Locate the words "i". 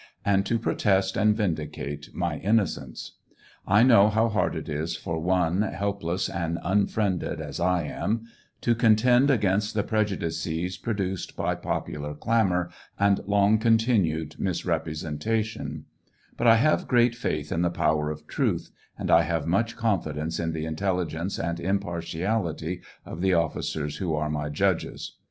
3.67-3.83, 7.59-7.83, 19.11-19.21